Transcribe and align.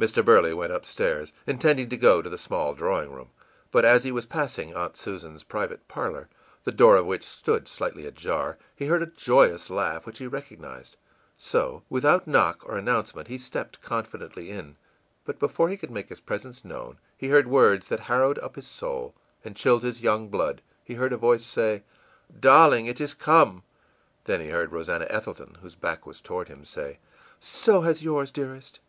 î 0.00 0.06
Mr. 0.06 0.24
Burley 0.24 0.54
went 0.54 0.72
up 0.72 0.86
stairs, 0.86 1.34
intending 1.46 1.90
to 1.90 1.96
go 1.98 2.22
to 2.22 2.30
the 2.30 2.38
small 2.38 2.72
drawing 2.72 3.12
room, 3.12 3.28
but 3.70 3.84
as 3.84 4.04
he 4.04 4.10
was 4.10 4.24
passing 4.24 4.72
ìAunt 4.72 4.94
Susan'sî 4.96 5.46
private 5.48 5.86
parlor, 5.86 6.30
the 6.64 6.72
door 6.72 6.96
of 6.96 7.04
which 7.04 7.22
stood 7.24 7.68
slightly 7.68 8.06
ajar, 8.06 8.56
he 8.74 8.86
heard 8.86 9.02
a 9.02 9.06
joyous 9.14 9.68
laugh 9.68 10.06
which 10.06 10.16
he 10.16 10.26
recognized; 10.26 10.96
so 11.36 11.82
without 11.90 12.26
knock 12.26 12.62
or 12.64 12.78
announcement 12.78 13.28
he 13.28 13.36
stepped 13.36 13.82
confidently 13.82 14.50
in. 14.50 14.76
But 15.26 15.38
before 15.38 15.68
he 15.68 15.76
could 15.76 15.90
make 15.90 16.08
his 16.08 16.22
presence 16.22 16.64
known 16.64 16.96
he 17.18 17.28
heard 17.28 17.46
words 17.46 17.88
that 17.88 18.00
harrowed 18.00 18.38
up 18.38 18.56
his 18.56 18.66
soul 18.66 19.14
and 19.44 19.54
chilled 19.54 19.82
his 19.82 20.00
young 20.00 20.28
blood, 20.30 20.62
he 20.82 20.94
heard 20.94 21.12
a 21.12 21.18
voice 21.18 21.44
say: 21.44 21.82
ìDarling, 22.34 22.86
it 22.88 22.98
has 22.98 23.12
come!î 23.12 23.60
Then 24.24 24.40
he 24.40 24.48
heard 24.48 24.72
Rosannah 24.72 25.08
Ethelton, 25.12 25.58
whose 25.58 25.74
back 25.74 26.06
was 26.06 26.22
toward 26.22 26.48
him, 26.48 26.64
say: 26.64 26.98
ìSo 27.42 27.84
has 27.84 28.02
yours, 28.02 28.30
dearest! 28.30 28.80